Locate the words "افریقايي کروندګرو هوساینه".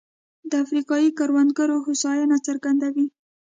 0.63-2.37